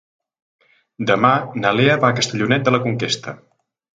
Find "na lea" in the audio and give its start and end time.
1.65-1.99